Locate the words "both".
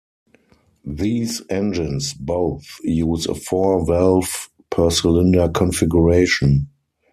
2.15-2.63